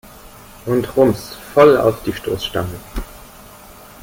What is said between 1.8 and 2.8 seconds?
die Stoßstange!